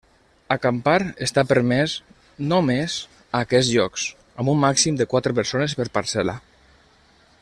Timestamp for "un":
4.55-4.59